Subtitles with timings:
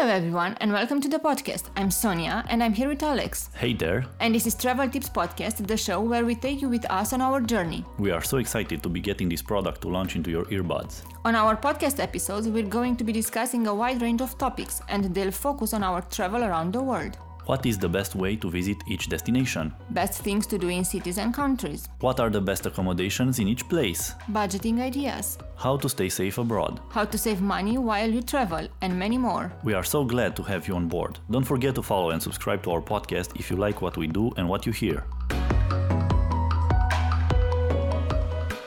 [0.00, 1.64] Hello, everyone, and welcome to the podcast.
[1.76, 3.50] I'm Sonia, and I'm here with Alex.
[3.54, 4.06] Hey there.
[4.20, 7.20] And this is Travel Tips Podcast, the show where we take you with us on
[7.20, 7.84] our journey.
[7.98, 11.02] We are so excited to be getting this product to launch into your earbuds.
[11.26, 15.14] On our podcast episodes, we're going to be discussing a wide range of topics, and
[15.14, 17.18] they'll focus on our travel around the world.
[17.46, 19.72] What is the best way to visit each destination?
[19.90, 21.88] Best things to do in cities and countries.
[22.00, 24.14] What are the best accommodations in each place?
[24.30, 25.38] Budgeting ideas.
[25.56, 26.80] How to stay safe abroad.
[26.90, 29.52] How to save money while you travel, and many more.
[29.64, 31.18] We are so glad to have you on board.
[31.30, 34.30] Don't forget to follow and subscribe to our podcast if you like what we do
[34.36, 35.04] and what you hear.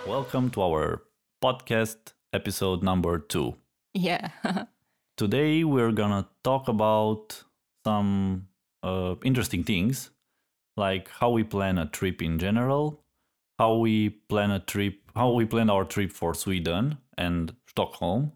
[0.07, 1.03] Welcome to our
[1.43, 3.55] podcast episode number two.
[3.93, 4.29] Yeah.
[5.17, 7.43] Today we're gonna talk about
[7.85, 8.47] some
[8.83, 10.11] uh, interesting things
[10.75, 13.01] like how we plan a trip in general,
[13.59, 18.33] how we plan a trip, how we plan our trip for Sweden and Stockholm,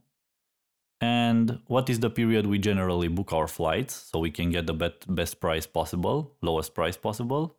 [1.00, 4.74] and what is the period we generally book our flights so we can get the
[4.74, 7.56] bet- best price possible, lowest price possible,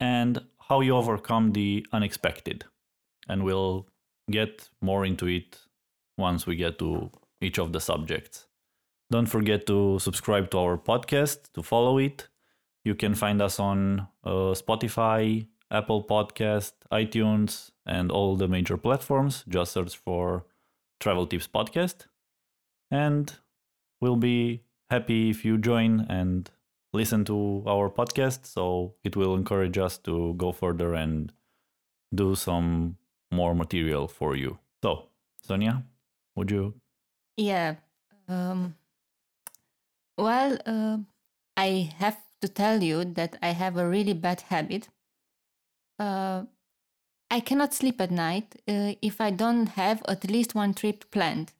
[0.00, 2.64] and how you overcome the unexpected.
[3.28, 3.86] And we'll
[4.30, 5.58] get more into it
[6.18, 8.46] once we get to each of the subjects.
[9.12, 12.28] Don't forget to subscribe to our podcast, to follow it.
[12.82, 19.44] You can find us on uh, Spotify, Apple Podcast, iTunes, and all the major platforms.
[19.46, 20.46] Just search for
[20.98, 22.06] Travel Tips Podcast.
[22.90, 23.36] And
[24.00, 26.50] we'll be happy if you join and
[26.94, 28.46] listen to our podcast.
[28.46, 31.34] So it will encourage us to go further and
[32.14, 32.96] do some
[33.30, 34.58] more material for you.
[34.82, 35.08] So,
[35.42, 35.84] Sonia,
[36.34, 36.72] would you?
[37.36, 37.74] Yeah.
[38.26, 38.74] Um,
[40.22, 40.98] well, uh,
[41.56, 44.88] I have to tell you that I have a really bad habit.
[45.98, 46.44] Uh,
[47.30, 51.52] I cannot sleep at night uh, if I don't have at least one trip planned.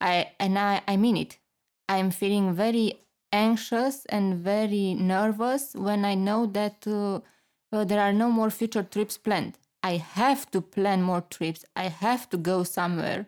[0.00, 1.38] I and I, I mean it.
[1.88, 3.00] I'm feeling very
[3.32, 7.20] anxious and very nervous when I know that uh,
[7.72, 9.58] uh, there are no more future trips planned.
[9.82, 11.64] I have to plan more trips.
[11.76, 13.26] I have to go somewhere.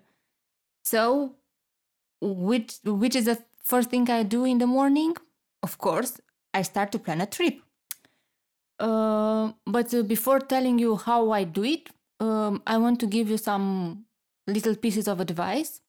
[0.84, 1.34] So,
[2.20, 5.14] which which is the first thing I do in the morning?
[5.62, 6.20] Of course,
[6.52, 7.60] I start to plan a trip.
[8.78, 11.88] Uh, but uh, before telling you how I do it,
[12.20, 14.04] um, I want to give you some
[14.46, 15.80] little pieces of advice.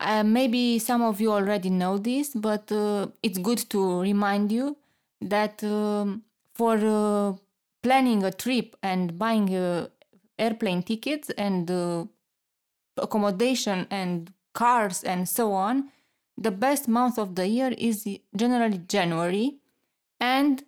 [0.00, 4.76] Uh, maybe some of you already know this, but uh, it's good to remind you
[5.20, 6.22] that um,
[6.54, 7.34] for uh,
[7.82, 9.88] planning a trip and buying uh,
[10.38, 11.70] airplane tickets and
[12.96, 15.90] accommodation and cars and so on,
[16.40, 19.58] the best month of the year is generally January,
[20.18, 20.64] and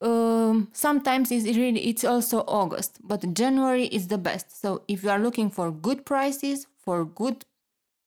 [0.00, 4.60] um, sometimes it's really it's also August, but January is the best.
[4.60, 7.44] So if you are looking for good prices for good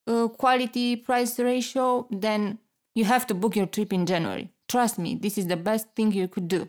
[0.07, 2.59] uh, quality price ratio, then
[2.95, 4.49] you have to book your trip in January.
[4.67, 6.67] Trust me, this is the best thing you could do.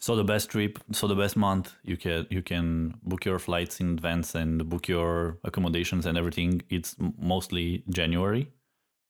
[0.00, 3.80] So the best trip, so the best month you can you can book your flights
[3.80, 6.62] in advance and book your accommodations and everything.
[6.70, 8.48] It's mostly January.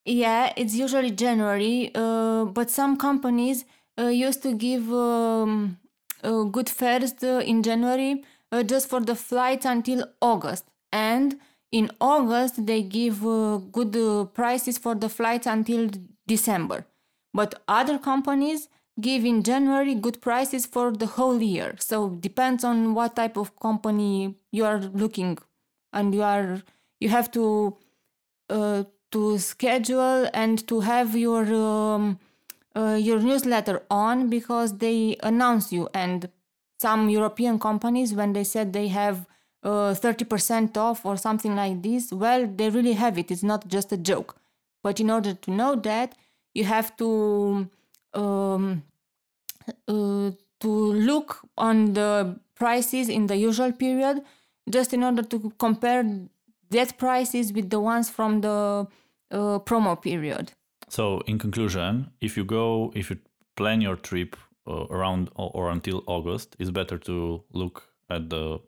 [0.04, 3.64] Yeah, it's usually January, uh, but some companies
[3.98, 5.78] uh, used to give um,
[6.24, 11.38] uh, good fares uh, in January uh, just for the flights until August, and
[11.70, 13.92] in August they give uh, good
[14.34, 15.90] prices for the flights until
[16.26, 16.86] December.
[17.34, 18.68] But other companies
[19.00, 21.76] give in January good prices for the whole year.
[21.78, 25.36] So depends on what type of company you are looking,
[25.92, 26.62] and you are
[27.00, 27.76] you have to
[29.12, 32.19] to schedule and to have your um,
[32.76, 35.88] uh, your newsletter on because they announce you.
[35.94, 36.28] And
[36.78, 39.26] some european companies when they said they have
[39.62, 43.31] uh, 30% off or something like this well they really have it.
[43.31, 44.37] It's not just a joke.
[44.82, 46.15] But in order to know that
[46.54, 47.69] you have to
[48.15, 48.82] um,
[49.87, 54.22] uh, to look on the prices in the usual period
[54.68, 56.04] just in order to compare
[56.70, 58.86] that prices with the ones from the
[59.30, 60.52] uh, promo period.
[60.88, 63.18] So, in conclusion, if you go, if you
[63.56, 64.36] plan your trip
[64.66, 68.60] uh, around or, or, until August, it's better to look at the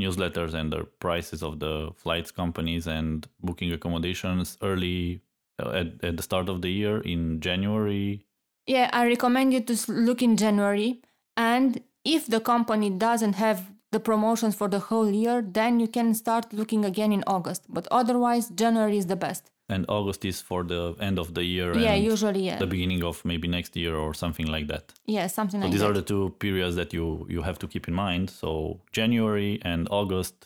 [0.00, 5.20] newsletters and the prices of the flights companies and booking accommodations early
[5.62, 8.24] uh, at, at the start of the year in January.
[8.66, 11.00] Yeah, I recommend you to look in January.
[11.36, 16.08] And if the company doesn't have the promotions for the whole year, then you can
[16.22, 17.62] start looking again in August.
[17.76, 19.42] But otherwise, January is the best.
[19.74, 21.68] And August is for the end of the year.
[21.86, 22.58] Yeah, usually, yeah.
[22.64, 24.84] The beginning of maybe next year or something like that.
[25.06, 25.88] Yeah, something so like these that.
[25.94, 28.24] These are the two periods that you you have to keep in mind.
[28.42, 28.50] So
[28.98, 30.36] January and August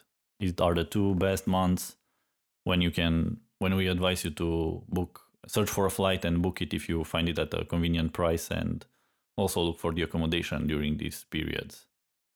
[0.44, 1.84] is, are the two best months
[2.68, 3.14] when you can
[3.62, 4.48] when we advise you to
[4.88, 5.12] book
[5.54, 8.46] search for a flight and book it if you find it at a convenient price
[8.60, 8.86] and
[9.36, 11.74] also look for the accommodation during these periods.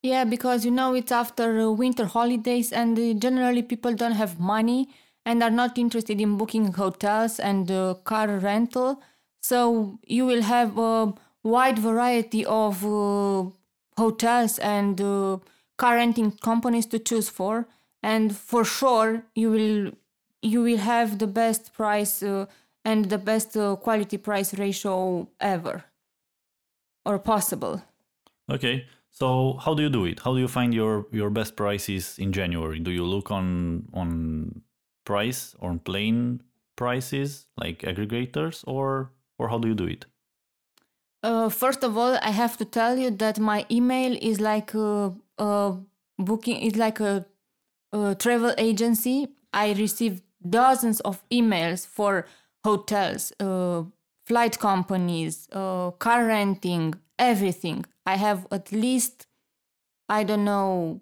[0.04, 4.38] Yeah, because you know it's after uh, winter holidays and uh, generally people don't have
[4.38, 4.90] money
[5.24, 9.02] and are not interested in booking hotels and uh, car rental.
[9.40, 13.48] So you will have a wide variety of uh,
[13.96, 15.38] hotels and uh,
[15.78, 17.66] car renting companies to choose for
[18.02, 19.92] and for sure you will
[20.42, 22.44] you will have the best price uh,
[22.84, 25.84] and the best quality price ratio ever
[27.06, 27.82] or possible.
[28.50, 28.84] Okay.
[29.14, 30.20] So how do you do it?
[30.20, 32.80] How do you find your your best prices in January?
[32.80, 34.62] Do you look on on
[35.04, 36.42] price on plane
[36.76, 40.06] prices like aggregators or or how do you do it?
[41.22, 45.14] Uh, first of all, I have to tell you that my email is like a,
[45.38, 45.76] a
[46.18, 46.60] booking.
[46.62, 47.24] It's like a,
[47.92, 49.28] a travel agency.
[49.52, 52.26] I receive dozens of emails for
[52.62, 53.84] hotels, uh,
[54.26, 57.84] flight companies, uh, car renting, everything.
[58.06, 59.26] I have at least,
[60.08, 61.00] I don't know,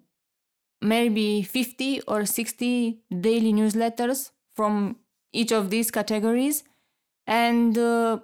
[0.81, 4.97] maybe 50 or 60 daily newsletters from
[5.31, 6.63] each of these categories.
[7.25, 8.19] And uh,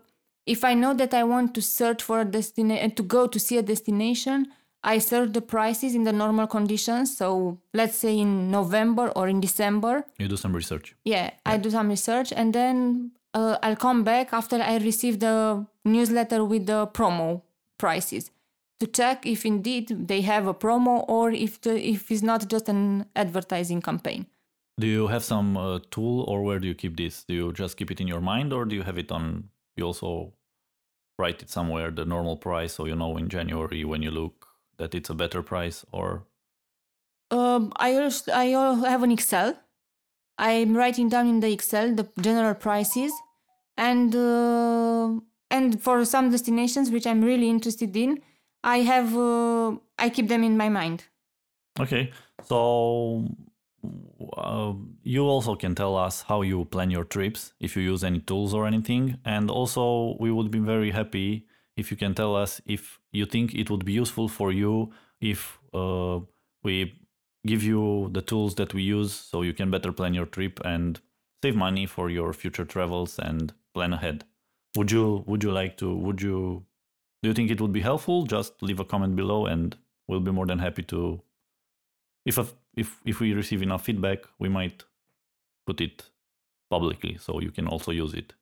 [0.46, 3.58] if I know that I want to search for a destination, to go to see
[3.58, 4.48] a destination,
[4.84, 7.18] I search the prices in the normal conditions.
[7.18, 10.06] So let's say in November or in December.
[10.18, 10.96] You do some research.
[11.04, 15.66] Yeah, I do some research and then uh, I'll come back after I receive the
[15.86, 17.42] newsletter with the promo
[17.80, 18.30] prices
[18.80, 22.70] to check if indeed they have a promo or if the, if it's not just
[22.70, 24.28] an advertising campaign.
[24.80, 27.24] Do you have some uh, tool or where do you keep this?
[27.24, 29.86] Do you just keep it in your mind or do you have it on you
[29.86, 30.34] also
[31.18, 34.48] write it somewhere the normal price so you know in January when you look
[34.78, 36.24] that it's a better price or
[37.32, 38.46] um, I also, I
[38.90, 39.56] have an Excel.
[40.38, 43.12] I'm writing down in the Excel the general prices,
[43.78, 45.20] and uh,
[45.52, 48.22] and for some destinations which I'm really interested in,
[48.64, 51.06] I have uh, I keep them in my mind.
[51.80, 52.12] Okay,
[52.44, 53.26] so
[54.38, 54.74] uh,
[55.04, 58.54] you also can tell us how you plan your trips if you use any tools
[58.54, 61.46] or anything, and also we would be very happy
[61.78, 64.92] if you can tell us if you think it would be useful for you
[65.22, 66.20] if uh,
[66.64, 66.94] we
[67.46, 71.00] give you the tools that we use so you can better plan your trip and
[71.42, 74.26] save money for your future travels and plan ahead.
[74.76, 76.66] Would you would you like to would you
[77.22, 78.26] do you think it would be helpful?
[78.26, 79.76] Just leave a comment below and
[80.08, 81.22] we'll be more than happy to
[82.26, 84.84] if a, if if we receive enough feedback, we might
[85.66, 86.04] put it
[86.70, 88.34] publicly so you can also use it.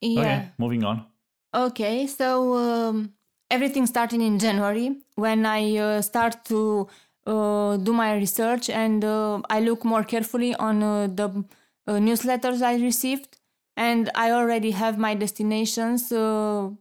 [0.00, 0.20] Yeah.
[0.20, 1.06] Okay, moving on.
[1.54, 3.12] Okay, so um,
[3.50, 6.88] everything starting in January when I uh, start to
[7.26, 11.44] uh, do my research and uh, I look more carefully on uh, the
[11.86, 13.38] uh, newsletters I received,
[13.76, 16.76] and I already have my destinations, so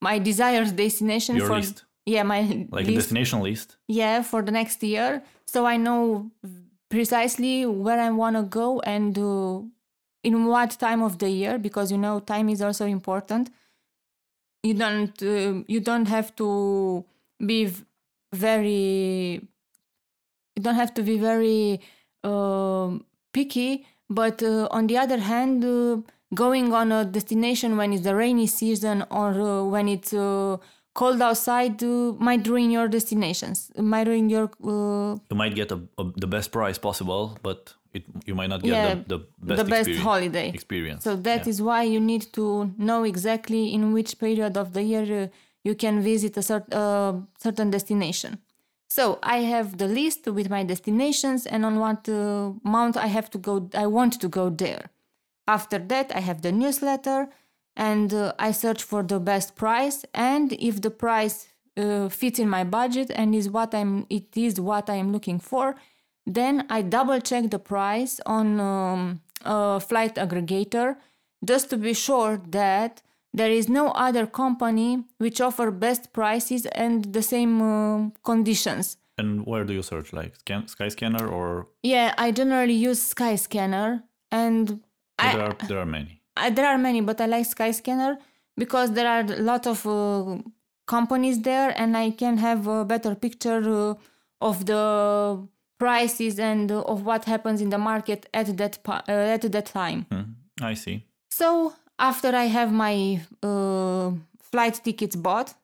[0.00, 1.84] my desired destination Your for list.
[2.04, 2.40] yeah my
[2.70, 2.96] Like a list.
[3.08, 3.76] destination list.
[3.88, 6.30] yeah for the next year, so I know
[6.90, 9.60] precisely where I want to go and uh,
[10.22, 13.50] in what time of the year because you know time is also important
[14.62, 17.04] you don't uh, you don't have to
[17.44, 17.84] be v-
[18.32, 19.40] very
[20.56, 21.80] you don't have to be very
[22.24, 25.96] um picky but uh, on the other hand uh,
[26.34, 30.56] going on a destination when it's the rainy season or uh, when it's uh,
[30.94, 35.78] cold outside uh, might ruin your destinations might ruin your uh, You might get a,
[35.98, 39.58] a, the best price possible, but it, you might not get Yeah, the, the best,
[39.58, 41.04] the best experience, holiday experience.
[41.04, 41.66] So that is Yeah.
[41.66, 45.28] why you need to know exactly in which period of the year uh,
[45.64, 48.38] you can visit a cert- uh, certain destination.
[48.88, 53.28] So I have the list with my destinations and on what uh, month I have
[53.30, 53.68] to go.
[53.74, 54.84] I want to go there.
[55.46, 57.28] After that, I have the newsletter
[57.76, 60.04] and uh, I search for the best price.
[60.14, 64.60] And if the price uh, fits in my budget and is what I'm, it is
[64.60, 65.76] what I am looking for,
[66.26, 70.96] then I double check the price on um, a flight aggregator
[71.44, 77.12] just to be sure that there is no other company which offer best prices and
[77.12, 78.96] the same uh, conditions.
[79.18, 80.12] And where do you search?
[80.12, 84.80] Like scan, Skyscanner or Yeah, I generally use Skyscanner and
[85.18, 86.20] I, there are there are many.
[86.36, 88.18] I, there are many, but I like Skyscanner
[88.56, 90.38] because there are a lot of uh,
[90.86, 93.94] companies there, and I can have a better picture uh,
[94.40, 95.46] of the
[95.78, 99.66] prices and uh, of what happens in the market at that pa- uh, at that
[99.66, 100.06] time.
[100.10, 100.22] Hmm,
[100.60, 101.04] I see.
[101.30, 105.54] So after I have my uh, flight tickets bought,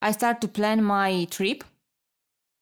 [0.00, 1.64] I start to plan my trip,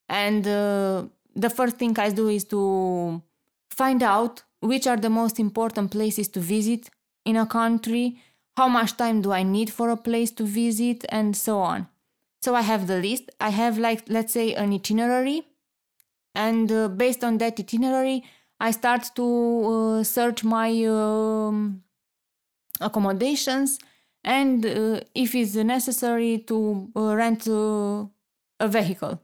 [0.08, 3.22] and uh, the first thing I do is to
[3.70, 6.88] find out which are the most important places to visit
[7.24, 8.18] in a country,
[8.56, 11.86] how much time do I need for a place to visit, and so on.
[12.42, 13.30] So I have the list.
[13.40, 15.42] I have, like, let's say, an itinerary.
[16.34, 18.24] And uh, based on that itinerary,
[18.58, 21.82] I start to uh, search my um,
[22.80, 23.78] accommodations
[24.24, 28.04] and uh, if it's necessary to uh, rent uh,
[28.60, 29.20] a vehicle.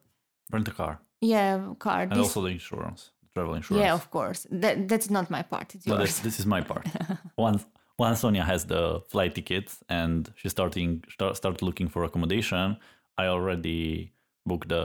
[0.50, 1.00] Rent a car.
[1.20, 2.02] Yeah, car.
[2.02, 3.84] And This- also the insurance, travel insurance.
[3.84, 4.40] yeah, of course.
[4.62, 5.66] That that's not my part.
[5.74, 6.20] It's No, yours.
[6.26, 6.86] this is my part.
[7.48, 7.62] once
[7.98, 12.66] once Sonia has the flight tickets and she's starting start, start looking for accommodation,
[13.22, 14.12] I already
[14.50, 14.84] book the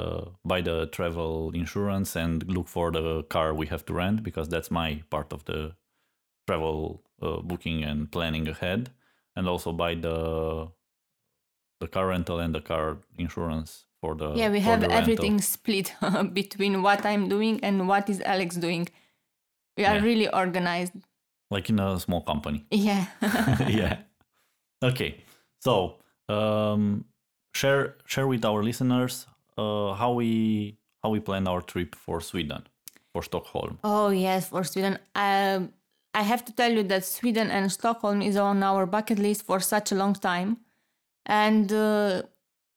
[0.51, 4.70] buy the travel insurance and look for the car we have to rent because that's
[4.81, 5.60] my part of the
[6.48, 8.81] travel uh, booking and planning ahead,
[9.36, 10.17] and also buy the
[11.81, 12.85] the car rental and the car
[13.17, 13.69] insurance
[14.01, 15.01] for the yeah, we have the rental.
[15.01, 15.88] everything split
[16.41, 18.83] between what I'm doing and what is Alex doing.
[19.77, 20.03] We are Yeah.
[20.09, 20.93] really organized.
[21.55, 22.59] like in a small company.
[22.89, 23.05] Yeah.
[23.81, 23.95] yeah.
[24.89, 25.11] Okay.
[25.65, 25.73] So
[26.29, 27.05] um,
[27.59, 29.13] share share with our listeners
[29.57, 30.31] uh, how we
[31.03, 32.61] how we plan our trip for Sweden,
[33.13, 33.77] for Stockholm.
[33.83, 34.95] Oh yes, for Sweden.
[35.15, 35.59] Um,
[36.19, 39.59] I have to tell you that Sweden and Stockholm is on our bucket list for
[39.59, 40.50] such a long time,
[41.25, 42.23] and uh,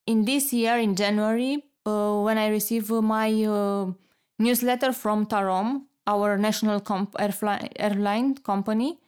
[0.06, 3.92] in this year, in January, uh, when I received my uh,
[4.38, 8.98] newsletter from Tarom, our national comp- airfly- airline company,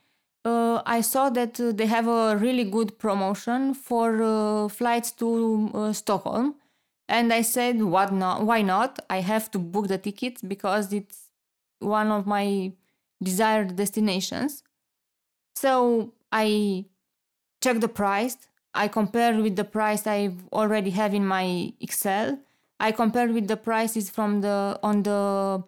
[0.45, 5.90] uh, I saw that uh, they have a really good promotion for uh, flights to
[5.93, 6.55] Stockholm,
[7.09, 8.45] and I said, "What not?
[8.47, 8.99] Why not?
[9.11, 11.31] I have to book the tickets because it's
[11.81, 12.73] one of my
[13.23, 14.62] desired destinations."
[15.55, 16.85] So I
[17.62, 18.37] checked the price.
[18.76, 22.38] I compare with the price I already have in my Excel.
[22.78, 25.64] I compare with the prices from the on the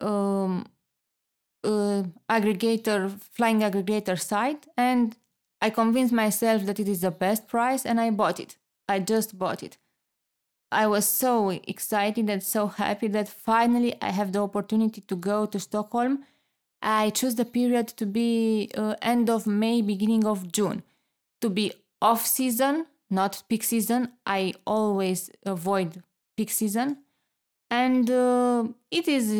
[0.00, 0.66] um,
[1.64, 5.16] uh, aggregator flying aggregator site, and
[5.60, 8.56] I convinced myself that it is the best price, and I bought it.
[8.88, 9.76] I just bought it.
[10.70, 15.46] I was so excited and so happy that finally I have the opportunity to go
[15.46, 16.24] to Stockholm.
[16.80, 20.82] I choose the period to be uh, end of May, beginning of June,
[21.40, 21.72] to be
[22.02, 24.12] off season, not peak season.
[24.26, 26.02] I always avoid
[26.36, 26.98] peak season,
[27.70, 29.30] and uh, it is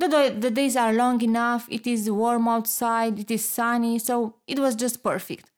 [0.00, 1.66] the, the days are long enough.
[1.70, 3.18] It is warm outside.
[3.18, 5.50] It is sunny, so it was just perfect,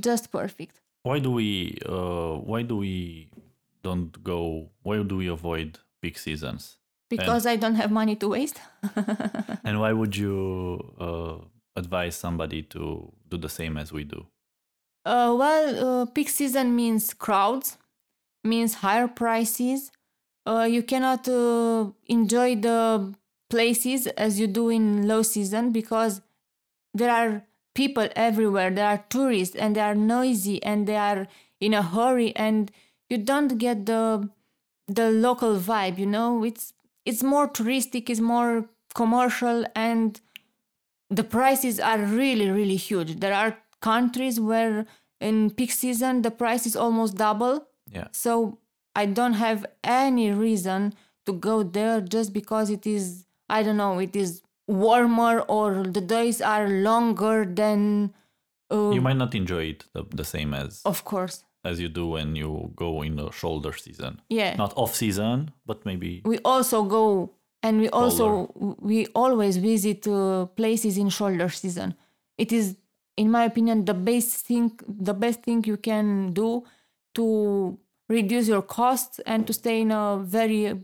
[0.00, 0.80] just perfect.
[1.02, 3.30] Why do we uh, why do we
[3.82, 4.70] don't go?
[4.82, 6.78] Why do we avoid peak seasons?
[7.08, 8.60] Because I don't have money to waste.
[9.64, 11.38] And why would you uh,
[11.76, 14.26] advise somebody to do the same as we do?
[15.06, 17.78] Uh, well, uh, peak season means crowds,
[18.42, 19.92] means higher prices.
[20.44, 23.14] Uh, you cannot uh, enjoy the
[23.48, 26.22] places as you do in low season because
[26.92, 27.44] there are
[27.76, 28.68] people everywhere.
[28.68, 31.28] There are tourists and they are noisy and they are
[31.60, 32.72] in a hurry and
[33.08, 34.28] you don't get the
[34.88, 35.98] the local vibe.
[35.98, 36.72] You know, it's
[37.04, 40.20] it's more touristic, it's more commercial and
[41.10, 44.86] the prices are really really huge there are countries where
[45.20, 47.66] in peak season the price is almost double.
[47.92, 48.08] Yeah.
[48.10, 48.58] so
[48.96, 50.92] i don't have any reason
[51.24, 56.00] to go there just because it is i don't know it is warmer or the
[56.00, 58.12] days are longer than
[58.72, 61.44] uh, You might not enjoy it the, the same as of course.
[61.64, 64.20] as you do when you go in the shoulder season.
[64.28, 64.56] yeah.
[64.56, 67.30] Not off season, but maybe we also go
[67.62, 68.26] and we also
[68.90, 71.94] we always visit uh, places in shoulder season.
[72.38, 72.76] It is
[73.16, 76.64] in my opinion the best thing the best thing you can do
[77.14, 80.78] to reduce your costs and to stay in a very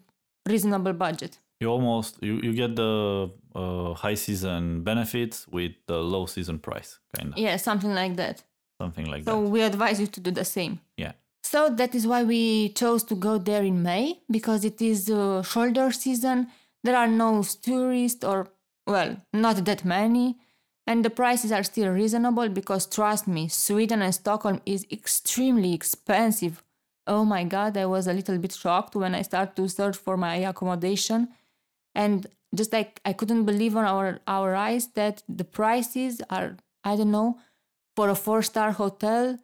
[0.49, 6.27] reasonable budget you almost you, you get the uh, high season benefits with the low
[6.27, 8.43] season price, kind of yeah something like that
[8.81, 9.47] something like so that.
[9.47, 11.13] So we advise you to do the same Yeah.
[11.45, 15.43] So that is why we chose to go there in May because it is uh,
[15.43, 16.47] shoulder season.
[16.85, 18.49] There are no tourists or
[18.87, 20.39] well, not that many,
[20.87, 26.63] and the prices are still reasonable because trust me, Sweden and Stockholm is extremely expensive.
[27.07, 30.17] Oh my god, I was a little bit shocked when I started to search for
[30.17, 31.29] my accommodation
[31.95, 36.97] and just like I couldn't believe on our our eyes that the prices are I
[36.97, 37.39] don't know
[37.97, 39.39] for a four star hotel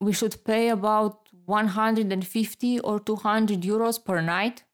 [0.00, 4.64] we should pay about 150 or 200 euros per night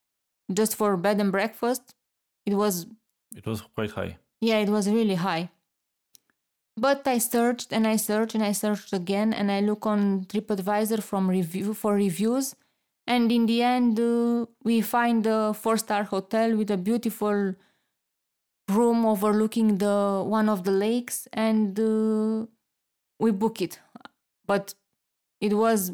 [0.53, 1.95] just for bed and breakfast.
[2.47, 2.87] It was,
[3.37, 4.17] It was quite high.
[4.41, 5.51] yeah, it was really high.
[6.81, 11.03] But I searched and I searched and I searched again and I look on TripAdvisor
[11.03, 12.57] from review for reviews.
[13.07, 17.55] And in the end, uh, we find a four-star hotel with a beautiful
[18.71, 22.47] room overlooking the one of the lakes, and uh,
[23.19, 23.81] we book it,
[24.47, 24.75] but
[25.41, 25.93] it was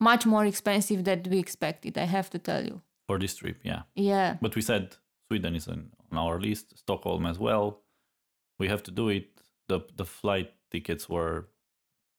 [0.00, 1.98] much more expensive than we expected.
[1.98, 2.80] I have to tell you.
[3.06, 3.82] For this trip, yeah.
[3.94, 4.38] Yeah.
[4.40, 4.96] But we said
[5.28, 7.82] Sweden is on on our list, Stockholm as well.
[8.58, 9.35] We have to do it.
[9.68, 11.48] The the flight tickets were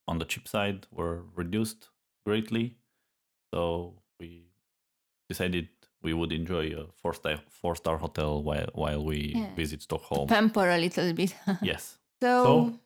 [0.08, 1.90] on the cheap side, were reduced
[2.26, 2.78] greatly.
[3.54, 4.44] So we
[5.30, 5.68] decided
[6.02, 9.56] we would enjoy a four star four star hotel while while we Yeah.
[9.56, 10.28] visit Stockholm.
[10.28, 11.36] Pamper a little bit.
[11.62, 11.98] yes.
[12.22, 12.80] So, So?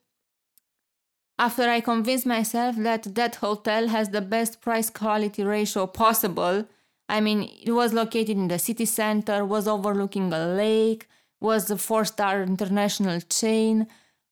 [1.39, 6.65] after I convinced myself that that hotel has the best price quality ratio possible,
[7.09, 11.07] I mean, it was located in the city center, was overlooking a lake,
[11.39, 13.87] was a four star international chain,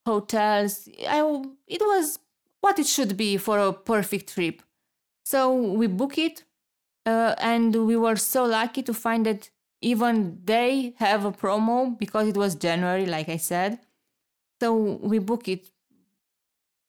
[0.10, 0.89] hotels.
[1.08, 1.20] I,
[1.68, 2.20] it was
[2.62, 4.62] what it should be for a perfect trip.
[5.24, 6.44] So we book it,
[7.06, 9.50] uh, and we were so lucky to find that
[9.82, 13.80] even they have a promo because it was January, like I said.
[14.62, 14.74] So
[15.12, 15.72] we book it.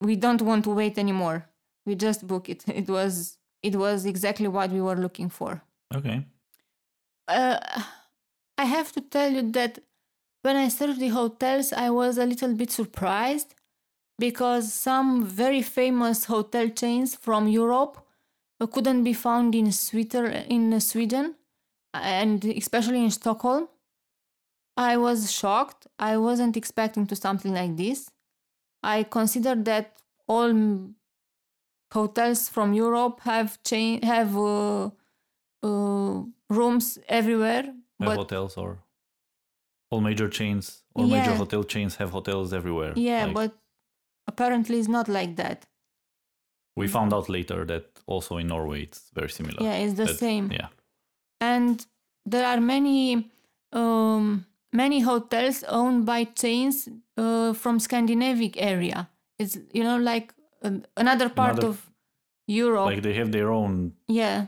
[0.00, 1.46] We don't want to wait anymore.
[1.86, 2.64] We just book it.
[2.82, 5.62] It was it was exactly what we were looking for.
[5.94, 6.24] Okay.
[7.28, 7.58] Uh,
[8.56, 9.78] I have to tell you that
[10.42, 13.54] when I searched the hotels, I was a little bit surprised
[14.18, 18.04] because some very famous hotel chains from Europe
[18.60, 21.34] uh, couldn't be found in Sweden,
[21.94, 23.68] and especially in Stockholm.
[24.76, 25.86] I was shocked.
[25.98, 28.10] I wasn't expecting to something like this.
[28.82, 30.54] I considered that all
[31.92, 34.90] hotels from Europe have chain have uh,
[35.62, 38.78] uh, rooms everywhere, Have but hotels or
[39.90, 42.92] all major chains or major hotel chains have hotels everywhere.
[42.96, 43.52] yeah, Like, but
[44.26, 45.66] apparently it's not like that.
[46.76, 49.62] we found out later that also in Norway it's very similar.
[49.62, 50.50] Yeah, it's the That- same.
[50.52, 50.68] Yeah.
[51.40, 51.84] and
[52.26, 53.30] there are many
[53.72, 59.08] um, many hotels owned by chains uh, from Scandinavian area.
[59.38, 61.90] It's you know like uh, another part Another- of
[62.46, 62.86] Europe.
[62.86, 64.46] Like they have their own yeah,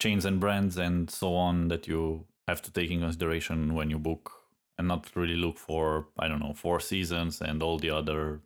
[0.00, 3.98] chains and brands and so on that you have to take in consideration when you
[3.98, 4.30] book
[4.78, 8.40] and not really look for I don't know four seasons and all the other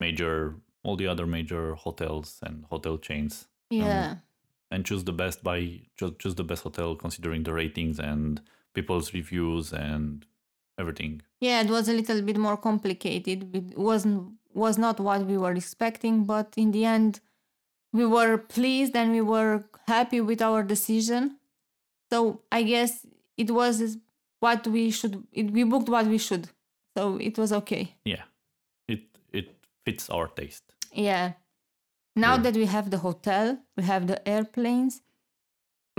[0.00, 4.14] major all the other major hotels and hotel chains um, yeah,
[4.70, 8.40] and choose the best by choose, choose the best hotel considering the ratings and
[8.74, 10.26] people's reviews and
[10.78, 11.60] everything yeah.
[11.60, 13.54] It was a little bit more complicated.
[13.54, 17.20] It wasn't was not what we were expecting, but in the end,
[17.92, 21.36] we were pleased and we were happy with our decision.
[22.10, 23.04] So I guess
[23.36, 23.98] it was
[24.44, 25.14] what we should.
[25.40, 26.44] It, we booked what we should,
[26.96, 27.84] so it was okay.
[28.12, 28.24] yeah
[28.94, 29.02] it
[29.40, 29.46] it
[29.84, 30.64] fits our taste
[31.08, 31.26] Yeah.
[32.26, 32.42] Now Yeah.
[32.44, 34.94] that we have the hotel, we have the airplanes,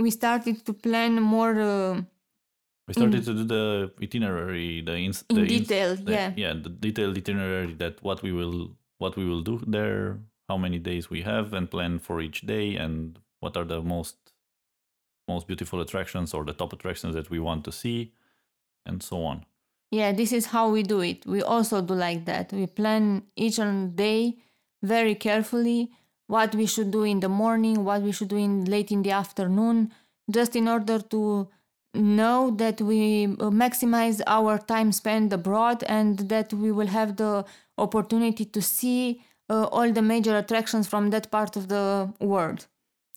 [0.04, 1.94] we started to plan more uh,
[2.88, 3.64] we started to do the
[4.06, 5.90] itinerary the, ins- in the ins- detail.
[6.06, 6.30] the- yeah.
[6.42, 8.58] yeah the detailed itinerary that what we will
[9.02, 10.00] what we will do there
[10.48, 14.16] how many days we have and plan for each day and what are the most
[15.32, 17.98] most beautiful attractions or the top attractions that we want to see
[18.86, 19.44] and so on
[19.90, 21.24] Yeah, this is how we do it.
[21.26, 22.52] We also do like that.
[22.52, 24.38] We plan each and day
[24.82, 25.90] very carefully
[26.26, 29.12] what we should do in the morning, what we should do in late in the
[29.12, 29.92] afternoon,
[30.30, 31.48] just in order to
[31.94, 37.44] know that we uh, maximize our time spent abroad and that we will have the
[37.78, 42.66] opportunity to see uh, all the major attractions from that part of the world.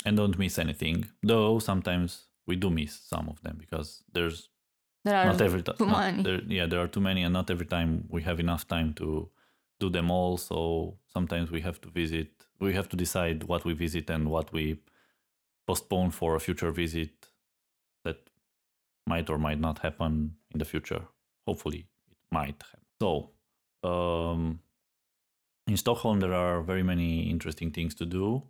[0.05, 0.97] and don't miss anything
[1.29, 4.49] though sometimes we do miss some of them because there's
[5.09, 6.23] There are not every time too many.
[6.23, 9.07] there, yeah there are too many and not every time we have enough time to
[9.83, 10.57] do them all so
[11.15, 14.79] sometimes we have to visit we have to decide what we visit and what we
[15.65, 17.11] postpone for a future visit
[18.03, 18.17] that
[19.07, 21.03] might or might not happen in the future.
[21.47, 22.85] Hopefully it might happen.
[23.01, 23.31] So
[23.83, 24.59] um,
[25.67, 28.43] in stockholm there are very many interesting things to do.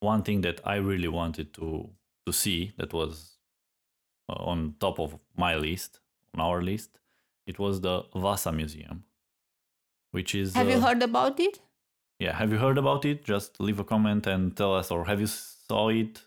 [0.00, 1.90] One thing that i really wanted to
[2.26, 3.35] to see that was
[4.28, 6.00] on top of my list,
[6.34, 6.98] on our list,
[7.46, 9.04] it was the Vasa Museum,
[10.10, 10.54] which is.
[10.54, 11.60] Have you uh, heard about it?
[12.18, 13.24] Yeah, have you heard about it?
[13.24, 16.22] Just leave a comment and tell us, or have you saw it?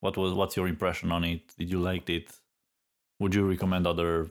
[0.00, 1.54] What was what's your impression on it?
[1.56, 2.32] Did you like it?
[3.20, 4.28] Would you recommend other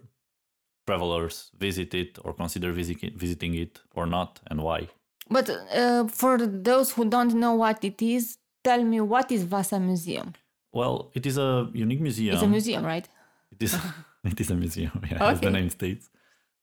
[0.85, 4.87] travelers visit it or consider visit, visiting it or not, and why?
[5.29, 9.79] But uh, for those who don't know what it is, tell me what is Vasa
[9.79, 10.33] Museum?
[10.73, 12.33] Well, it is a unique museum.
[12.33, 13.07] It's a museum, right?
[13.51, 13.77] It is
[14.23, 15.51] it is a museum, yeah, as the Okay.
[15.51, 16.09] name states.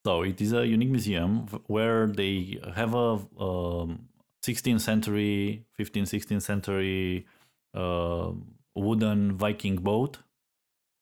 [0.05, 4.09] So it is a unique museum where they have a um,
[4.42, 7.27] 16th century, 15th, 16th century
[7.75, 8.33] uh,
[8.75, 10.18] wooden Viking boat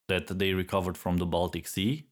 [0.08, 2.06] that they recovered from the Baltic Sea,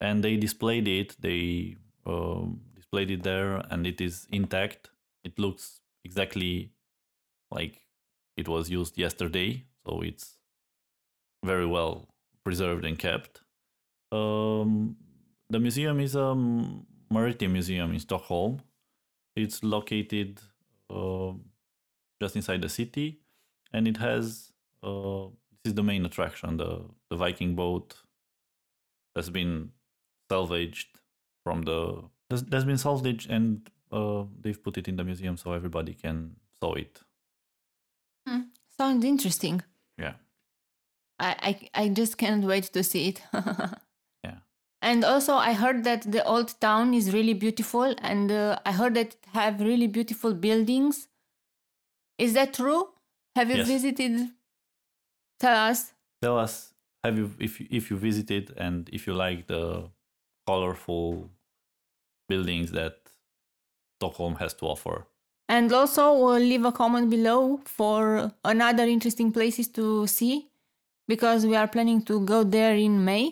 [0.00, 1.16] and they displayed it.
[1.20, 1.76] They
[2.06, 4.90] um displayed it there, and it is intact.
[5.24, 6.72] It looks exactly
[7.50, 7.82] like
[8.36, 10.36] it was used yesterday, so it's
[11.44, 12.08] very well
[12.44, 13.40] preserved and kept.
[14.12, 14.96] Um,
[15.48, 16.34] the museum is a
[17.10, 18.60] maritime museum in Stockholm.
[19.36, 20.40] It's located
[20.88, 21.32] uh,
[22.20, 23.20] just inside the city,
[23.72, 25.26] and it has uh,
[25.62, 27.94] this is the main attraction the the Viking boat
[29.16, 29.70] has been
[30.30, 30.88] salvaged
[31.44, 35.94] from the there's been salvaged and uh, they've put it in the museum so everybody
[35.94, 37.00] can saw it.
[38.26, 38.42] Hmm.
[38.76, 39.62] Sounds interesting.
[41.20, 41.36] I,
[41.74, 43.22] I I just can't wait to see it.
[44.24, 44.38] yeah.
[44.82, 48.94] And also, I heard that the old town is really beautiful, and uh, I heard
[48.94, 51.08] that it have really beautiful buildings.
[52.18, 52.88] Is that true?
[53.36, 53.68] Have you Yes.
[53.68, 54.30] visited?
[55.38, 55.92] Tell us.
[56.22, 59.88] Tell us have you if you, if you visited and if you like the
[60.46, 61.30] colorful
[62.28, 62.96] buildings that
[63.98, 65.06] Stockholm has to offer.
[65.48, 70.49] And also uh, leave a comment below for another interesting places to see
[71.12, 73.24] because we are planning to go there in May.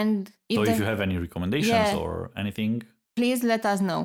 [0.00, 2.02] And if, so if you have any recommendations Yeah.
[2.02, 2.82] or anything,
[3.16, 4.02] please let us know.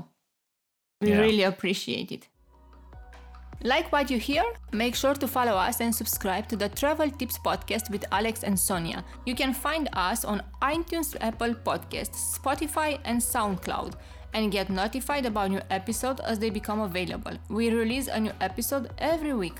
[1.01, 1.21] We Yeah.
[1.25, 2.23] really appreciate it.
[3.73, 4.45] Like what you hear?
[4.83, 8.57] Make sure to follow us and subscribe to the Travel Tips Podcast with Alex and
[8.67, 8.99] Sonia.
[9.29, 13.93] You can find us on iTunes, Apple Podcasts, Spotify, and SoundCloud
[14.35, 17.35] and get notified about new episodes as they become available.
[17.49, 19.57] We release a new episode every week.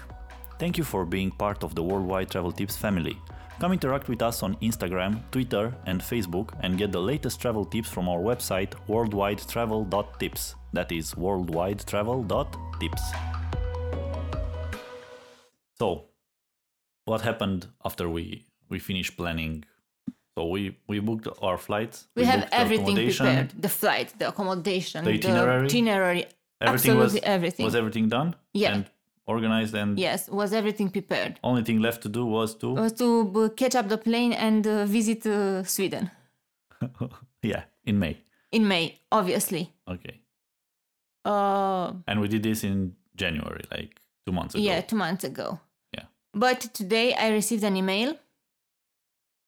[0.59, 3.17] Thank you for being part of the Worldwide Travel Tips family.
[3.59, 7.89] Come interact with us on Instagram, Twitter, and Facebook and get the latest travel tips
[7.89, 10.55] from our website worldwidetravel.tips.
[10.73, 13.01] That is worldwidetravel.tips.
[15.79, 16.05] So,
[17.05, 19.63] what happened after we we finished planning?
[20.37, 22.07] So we we booked our flights.
[22.15, 25.65] We, have everything prepared the flight, the accommodation, The itinerary?
[25.65, 26.25] itinerary
[26.61, 27.65] Everything was absolutely everything.
[27.65, 28.35] was everything done?
[28.53, 28.73] Yeah.
[28.73, 28.85] And
[29.27, 31.39] organized and yes, was everything prepared.
[31.43, 34.65] only thing left to do was to was to uh, catch up the plane and
[34.65, 36.09] uh, visit uh, Sweden
[37.43, 38.15] yeah in May.
[38.51, 39.73] in May, obviously.
[39.87, 40.21] Okay.
[41.25, 44.63] Uh, And we did this in January, like two months ago.
[44.63, 45.59] yeah, two months ago.
[45.93, 46.05] Yeah.
[46.33, 48.15] But today I received an email,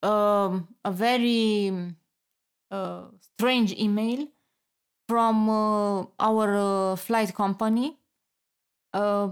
[0.03, 1.71] um, a very
[2.71, 4.27] uh, strange email
[5.07, 6.55] from uh, our
[6.91, 7.97] uh, flight company.
[8.93, 9.29] Uh,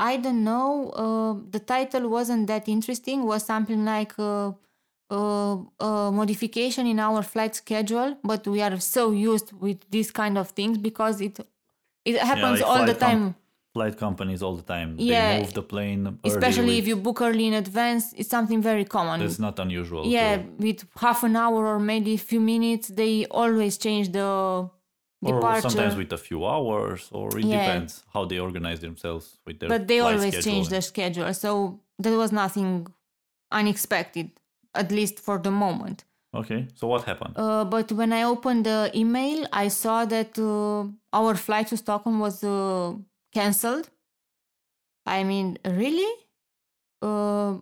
[0.00, 0.90] I don't know.
[0.90, 3.24] Uh, the title wasn't that interesting.
[3.26, 4.52] Was something like uh,
[5.10, 10.36] uh, a modification in our flight schedule, but we are so used with this kind
[10.38, 11.40] of things because it
[12.04, 13.34] it happens like all the flight com- time.
[13.74, 14.94] Flight companies all the time.
[14.98, 15.34] Yeah.
[15.34, 16.18] They move the plane.
[16.24, 20.02] especially if you book early in advance it's something very common It's not unusual.
[20.04, 24.28] to- yeah with half an hour or maybe a few minutes they always change the
[25.22, 27.58] or sometimes with a few hours, or it Yeah.
[27.58, 29.68] depends how they organize themselves with their.
[29.68, 32.86] but they always schedule change their schedule so there was nothing
[33.50, 34.30] unexpected
[34.74, 36.04] at least for the moment
[36.34, 37.32] Okay, so what happened?
[37.36, 40.84] uh, but when i opened the email i saw that uh,
[41.18, 42.92] our flight to stockholm was uh,
[43.32, 43.88] cancelled
[45.06, 46.12] i mean really
[47.02, 47.54] uh,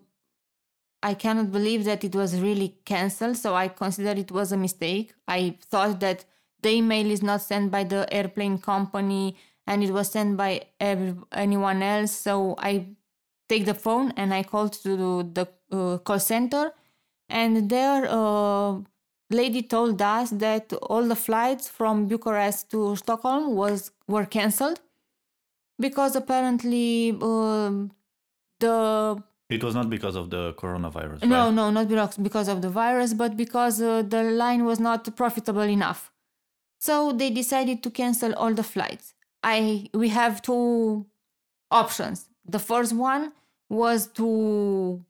[1.02, 5.12] I cannot believe that it was really cancelled, so I consider it was a mistake.
[5.28, 6.24] I thought that
[6.66, 9.36] the email is not sent by the airplane company
[9.68, 12.12] and it was sent by every, anyone else.
[12.26, 12.72] So I
[13.48, 16.72] take the phone and I called to the uh, call center,
[17.28, 18.72] and their uh,
[19.30, 24.80] lady told us that all the flights from Bucharest to Stockholm was were cancelled
[25.86, 26.88] because apparently
[27.20, 27.90] um
[28.60, 28.76] the
[29.48, 31.22] it was not because of the coronavirus.
[31.24, 31.54] no, right?
[31.58, 35.68] no, not because because of the virus, but because uh, the line was not profitable
[35.78, 36.00] enough.
[36.78, 39.14] So they decided to cancel all the flights.
[39.42, 41.06] I we have two
[41.70, 42.28] options.
[42.44, 43.32] The first one
[43.68, 45.04] was to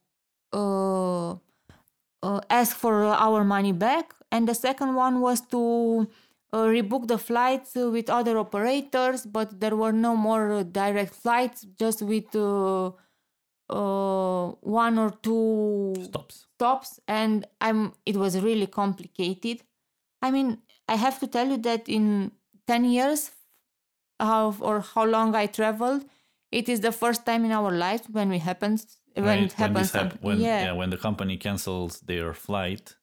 [0.52, 6.08] uh, uh, ask for our money back, and the second one was to
[6.52, 12.02] uh, rebook the flights with other operators, but there were no more direct flights, just
[12.02, 12.90] with uh,
[13.68, 16.46] uh, one or two Stops.
[16.54, 19.62] stops and i'm it was really complicated
[20.22, 22.30] i mean i have to tell you that in
[22.66, 23.30] 10 years
[24.20, 26.04] how or how long i traveled
[26.50, 29.92] it is the first time in our life when we happens when Right, it happens
[29.92, 30.64] this hap- when yeah.
[30.64, 32.96] yeah when the company cancels their flight,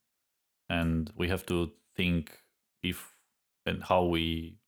[0.68, 2.30] and we have to think
[2.82, 2.98] if
[3.66, 4.58] and how we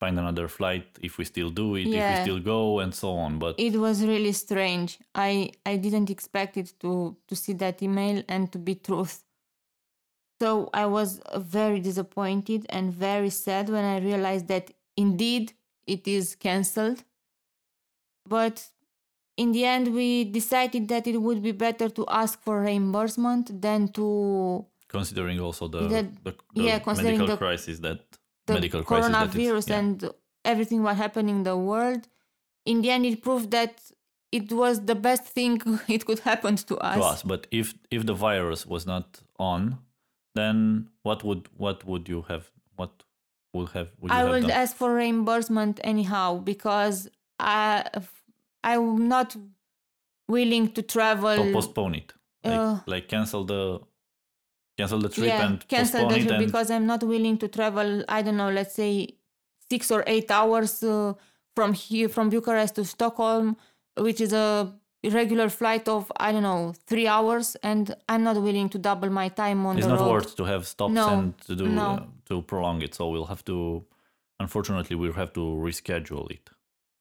[0.00, 3.38] find another flight if we still do it, if we still go, and so on.
[3.38, 8.22] But it was really strange i i didn't expect it to to see that email
[8.28, 9.24] and to be truth
[10.44, 10.50] so
[10.82, 11.08] i was
[11.58, 14.66] very disappointed and very sad when i realized that
[15.04, 15.44] indeed
[15.94, 17.00] it is cancelled
[18.34, 18.56] but
[19.42, 20.08] in the end we
[20.40, 24.06] decided that it would be better to ask for reimbursement than to
[24.96, 28.00] considering also the, That- the, the yeah, considering medical the- crisis that
[28.46, 29.78] the medical crisis that it's- coronavirus yeah.
[29.78, 30.10] and
[30.52, 32.02] everything what happened in the world
[32.70, 33.74] in the end it proved that
[34.38, 35.52] it was the best thing
[35.96, 37.20] it could happen to us, to us.
[37.32, 39.06] But if if the virus was not
[39.52, 39.62] on,
[40.34, 43.02] then what would what would you have what
[43.52, 44.50] would have would you i have will done?
[44.50, 47.84] ask for reimbursement anyhow because i
[48.62, 49.36] i'm not
[50.28, 52.12] willing to travel so postpone it.
[52.44, 53.80] Like, Uh, like cancel the
[54.78, 57.48] cancel the trip yeah, and cancel postpone the it trip because I'm not willing to
[57.48, 58.04] travel.
[58.08, 58.90] I don't know, let's say
[59.70, 61.14] six or eight hours uh,
[61.56, 63.56] from here from Bucharest to Stockholm,
[63.96, 64.74] which is a
[65.10, 69.28] regular flight of I don't know three hours, and I'm not willing to double my
[69.28, 70.10] time on it's not road.
[70.12, 71.86] worth to have stops No, and to do no.
[71.86, 72.94] uh, to prolong it.
[72.94, 73.84] So we'll have to
[74.40, 76.50] unfortunately we'll have to reschedule it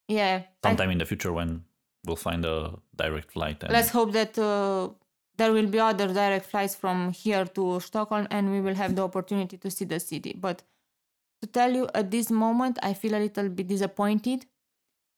[0.08, 1.64] Yeah, I- sometime in the future when
[2.06, 2.58] we'll find a
[2.96, 4.90] direct flight and let's hope that uh,
[5.38, 9.02] there will be other direct flights from here to Stockholm, and we will have the
[9.04, 10.34] opportunity to see the city.
[10.40, 10.62] But
[11.42, 14.46] to tell you, at this moment, I feel a little bit disappointed.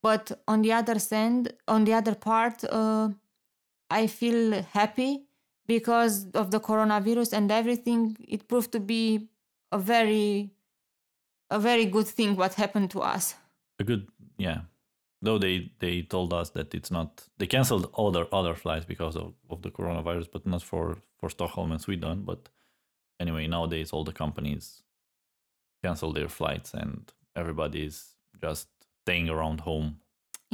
[0.08, 1.42] But on the other hand,
[1.76, 3.10] on the other part, uh,
[3.90, 4.42] I feel
[4.80, 5.12] happy
[5.66, 8.02] because of the coronavirus and everything.
[8.36, 9.04] It proved to be
[9.72, 10.52] a very,
[11.50, 13.26] a very good thing what happened to us.
[13.80, 14.04] a good
[14.38, 14.60] yeah
[15.26, 19.34] though they they told us that it's not they canceled other other flights because of,
[19.54, 20.86] of the coronavirus but not for
[21.20, 22.42] for stockholm and sweden but
[23.24, 24.66] anyway nowadays all the companies
[25.84, 27.00] cancel their flights and
[27.36, 27.98] everybody's
[28.46, 28.68] just
[29.06, 29.88] staying around home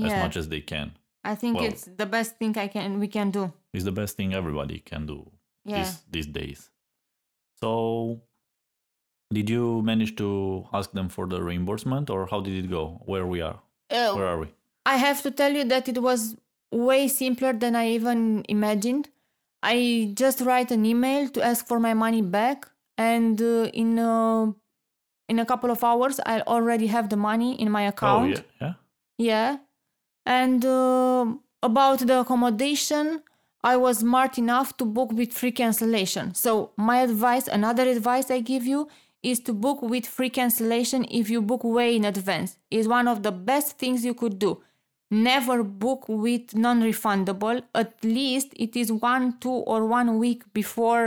[0.08, 0.92] as much as they can
[1.24, 3.44] I think well- it's the best thing I can we can do.
[3.74, 5.18] it's the best thing everybody can do
[5.66, 5.78] Yeah.
[5.78, 6.60] these these days
[7.62, 7.72] so
[9.34, 10.30] did you manage to
[10.74, 13.60] ask them for the reimbursement or how did it go where we are
[13.90, 14.48] Uh, where are we
[14.86, 16.36] I have to tell you that it was
[16.72, 19.10] way simpler than I even imagined.
[19.62, 19.76] I
[20.22, 22.66] just write an email to ask for my money back,
[22.98, 24.54] and uh, in uh,
[25.32, 28.24] in a couple of hours, I already have the money in my account.
[28.24, 28.48] oh account.
[28.62, 28.74] yeah yeah
[29.32, 29.50] Yeah.
[30.42, 31.26] And uh,
[31.70, 33.06] about the accommodation,
[33.72, 36.26] I was smart enough to book with free cancellation.
[36.46, 36.52] So,
[36.90, 38.80] my advice, another advice I give you,
[39.32, 42.52] is to book with free cancellation if you book way in advance.
[42.80, 44.52] Is one of the best things you could do.
[45.32, 47.58] Never book with non-refundable.
[47.84, 51.06] At least it is one, two, or one week before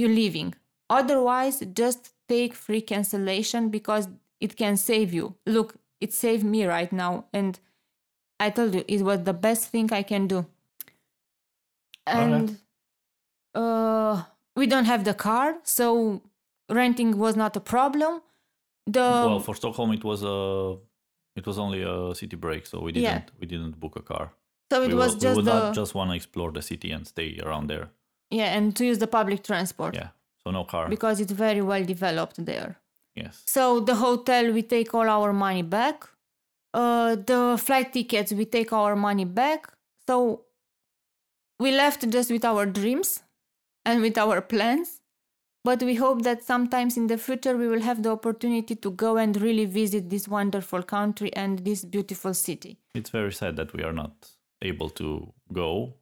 [0.00, 0.50] you leaving.
[0.98, 4.04] Otherwise, just take free cancellation because
[4.44, 5.26] it can save you.
[5.56, 5.68] Look,
[6.04, 7.52] it saved me right now, and
[8.44, 10.38] I told you it was the best thing I can do.
[12.06, 12.58] And
[13.54, 14.14] uh,
[14.56, 16.22] we don't have the car, so
[16.68, 18.12] renting was not a problem.
[18.86, 20.36] The well for stockholm it was a
[21.38, 23.22] it was only a city break so we didn't Yeah.
[23.40, 24.24] we didn't book a car
[24.72, 26.62] so it we, was will- we just would the not just want to explore the
[26.70, 27.86] city and stay around there
[28.38, 30.08] yeah, and to use the public transport yeah
[30.44, 32.70] so no car because it's very well developed there.
[33.14, 35.96] yes So the hotel, we take all our money back.
[36.74, 39.60] Uh, the flight tickets, we take our money back.
[40.08, 40.16] So
[41.58, 43.22] we left just with our dreams
[43.84, 44.88] and with our plans.
[45.64, 49.16] But we hope that sometimes in the future we will have the opportunity to go
[49.16, 52.72] and really visit this wonderful country and this beautiful city.
[52.94, 54.14] it's very sad that we are not
[54.70, 55.08] able to
[55.52, 55.94] go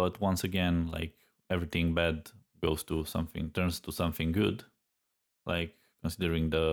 [0.00, 1.14] but once again like
[1.54, 2.16] everything bad
[2.64, 4.64] goes to something turns to something good
[5.52, 5.72] like
[6.02, 6.66] considering the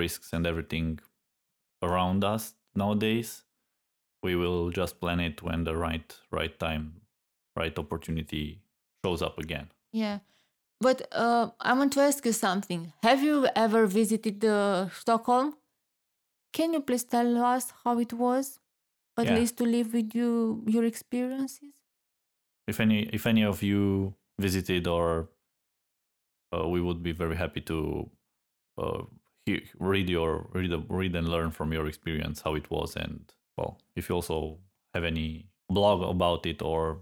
[0.00, 0.88] risks and everything
[1.82, 3.30] around us nowadays
[4.22, 6.84] we will just plan it when the right right time
[7.56, 8.44] right opportunity
[9.04, 9.68] shows up again
[10.02, 10.18] Yeah.
[10.86, 12.80] But uh, I want to ask you something.
[13.08, 15.54] Have you ever visited uh, Stockholm?
[16.52, 18.58] Can you please tell us how it was?
[19.16, 19.36] At Yeah.
[19.38, 20.30] least to live with you
[20.74, 21.74] your experiences?
[22.72, 23.82] if any if any of you
[24.38, 25.28] visited or
[26.56, 28.10] uh, we would be very happy to
[28.78, 29.02] uh,
[29.46, 33.78] hear, read your read, read and learn from your experience how it was and well
[33.96, 34.58] if you also
[34.94, 36.98] have any blog about it or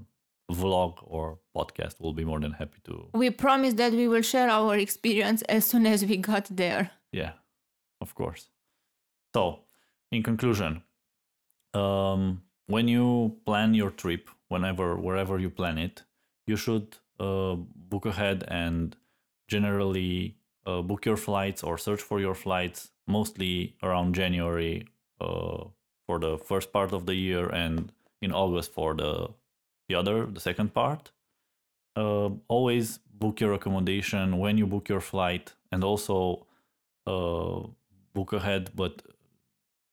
[0.51, 4.51] vlog or podcast we'll be more than happy to We promise that we will share
[4.51, 6.91] our experience as soon as we got there.
[7.13, 7.33] yeah
[8.01, 8.49] of course
[9.35, 9.61] so
[10.11, 10.83] in conclusion
[11.75, 16.03] um, when you plan your trip whenever wherever you plan it
[16.47, 18.97] you should book ahead and
[19.49, 24.87] generally uh, book your flights or search for your flights mostly around january
[25.21, 25.65] uh,
[26.07, 29.29] for the first part of the year and in august for the
[29.93, 31.13] the other the second part.
[31.95, 36.47] Uh, always book your accommodation when you book your flight and also
[37.07, 37.61] uh,
[38.15, 39.03] book ahead but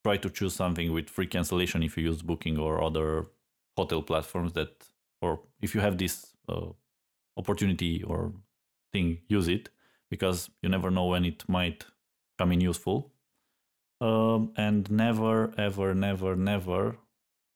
[0.04, 3.28] try to choose something with free cancellation if you use Booking or other
[3.76, 4.72] hotel platforms that,
[5.22, 6.68] or if you have this uh,
[7.40, 8.34] opportunity or
[8.94, 9.70] thing, use it
[10.12, 11.86] because you never know when it might
[12.38, 13.12] come in useful.
[14.02, 16.98] Um, and never, ever, never, never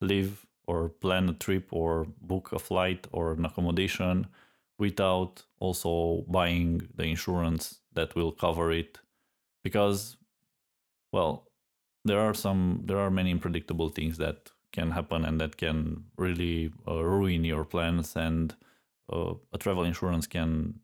[0.02, 4.28] leave or plan a trip or book a flight or an accommodation
[4.80, 8.98] without also buying the insurance that will cover it
[9.64, 10.18] because
[11.12, 11.48] well
[12.06, 16.72] there are some there are many unpredictable things that can happen and that can really
[16.88, 18.56] uh, ruin your plans and
[19.12, 20.80] uh, a travel insurance can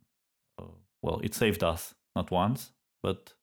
[0.59, 0.65] uh,
[1.01, 2.71] well it saved us not once
[3.03, 3.33] but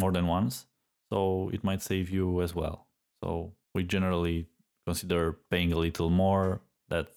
[0.00, 0.66] more than once
[1.12, 2.86] so it might save you as well
[3.22, 4.46] so we generally
[4.86, 7.08] consider paying a little more that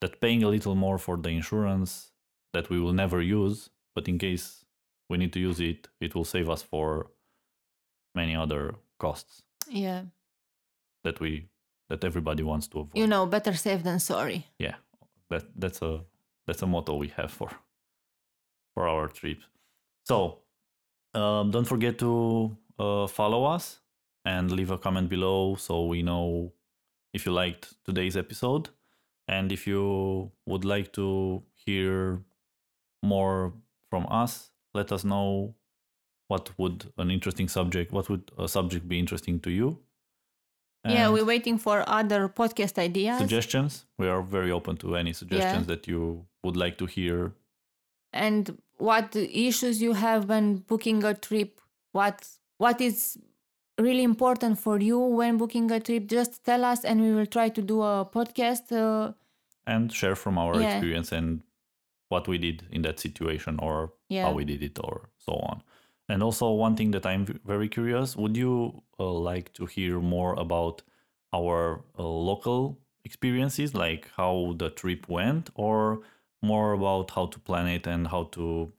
[0.00, 2.12] that paying a little more for the insurance
[2.52, 4.64] that we will never use but in case
[5.10, 7.10] we need to use it it will save us for
[8.14, 10.02] many other costs Yeah.
[11.04, 11.48] that we
[11.88, 14.46] that everybody wants to avoid You know, better safe than sorry.
[14.58, 14.76] yeah
[15.30, 16.04] that that's a
[16.46, 17.50] that's a motto we have for
[18.74, 19.44] for our trips.
[20.04, 20.38] So
[21.14, 23.80] um, don't forget to uh, follow us
[24.24, 26.52] and leave a comment below so we know
[27.12, 28.70] if you liked today's episode.
[29.30, 32.22] And if you would like to hear
[33.02, 33.52] more
[33.90, 35.54] from us let us know
[36.28, 39.78] what would an interesting subject what would a subject be interesting to you
[40.84, 43.18] yeah, we're waiting for other podcast ideas.
[43.18, 43.84] suggestions.
[43.98, 47.32] We are very open to any suggestions that you would like to hear.
[48.12, 51.60] and what issues you have when booking a trip
[51.92, 52.16] what
[52.56, 53.18] what is
[53.78, 57.48] really important for you when booking a trip just tell us and we will try
[57.50, 59.12] to do a podcast uh,
[59.66, 60.70] and share from our Yeah.
[60.70, 61.42] experience and
[62.08, 64.24] what we did in that situation or Yeah.
[64.26, 65.62] how we did it or so on.
[66.08, 70.34] And also, one thing that I'm very curious would you uh, like to hear more
[70.34, 70.82] about
[71.34, 76.00] our uh, local experiences, like how the trip went, or
[76.42, 78.72] more about how to plan it and how to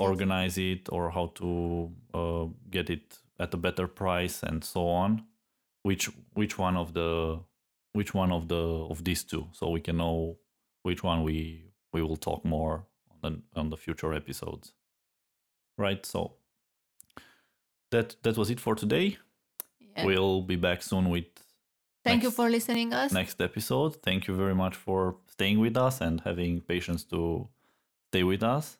[0.00, 0.62] organize it.
[0.62, 5.24] it or how to uh, get it at a better price and so on?
[5.84, 7.40] Which which one of the
[7.92, 9.46] which one of the of these two?
[9.52, 10.38] So we can know
[10.82, 12.86] which one we we will talk more
[13.22, 14.72] on the, on the future episodes
[15.78, 16.32] right so
[17.90, 19.18] that that was it for today
[19.96, 20.06] Yeah.
[20.06, 21.26] we'll be back soon with
[22.04, 24.02] thank you for listening us next episode.
[24.02, 27.48] Thank you very much for staying with us and having patience to
[28.10, 28.78] stay with us.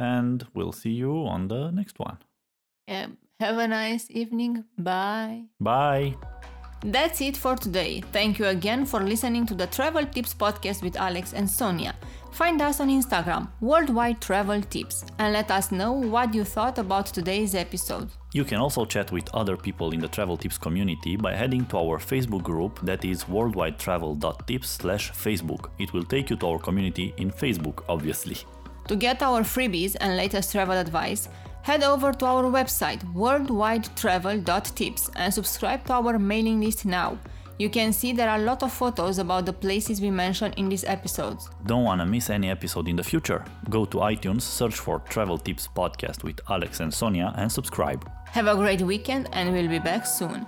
[0.00, 2.18] And we'll see you on the next one.
[2.88, 3.06] Yeah.
[3.40, 6.14] have a nice evening bye Bye.
[6.86, 8.02] That's it for today.
[8.12, 11.94] Thank you again for listening to the Travel Tips podcast with Alex and Sonia.
[12.30, 17.06] Find us on Instagram, Worldwide Travel Tips, and let us know what you thought about
[17.06, 18.10] today's episode.
[18.34, 21.78] You can also chat with other people in the Travel Tips community by heading to
[21.78, 25.70] our Facebook group that is worldwidetravel.tips slash Facebook.
[25.78, 28.36] It will take you to our community in Facebook, obviously.
[28.88, 31.30] To get our freebies and latest travel advice,
[31.64, 37.18] head over to our website worldwidetravel.tips and subscribe to our mailing list now.
[37.58, 40.68] You can see there are a lot of photos about the places we mentioned in
[40.68, 41.48] these episodes.
[41.64, 43.42] Don't want to miss any episode in the future?
[43.70, 48.10] Go to iTunes, search for Travel Tips Podcast with Alex and Sonia, and subscribe.
[48.26, 50.46] Have a great weekend and we'll be back soon.